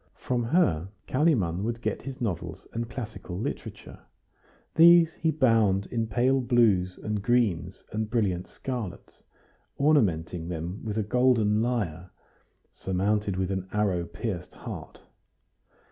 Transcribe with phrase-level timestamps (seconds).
[0.17, 3.99] From her, Kalimann would get his novels and classical literature;
[4.73, 9.21] these he bound in pale blues and greens and brilliant scarlets,
[9.79, 12.09] ornamenting them with a golden lyre,
[12.73, 14.99] surmounted with an arrow pierced heart.